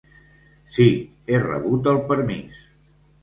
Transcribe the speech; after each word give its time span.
Sí, 0.77 0.85
he 1.33 1.41
rebut 1.43 1.89
el 1.93 1.99
permís! 2.09 2.65